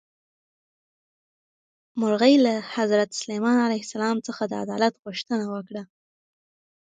[1.99, 5.83] مرغۍ له حضرت سلیمان علیه السلام څخه د عدالت غوښتنه وکړه.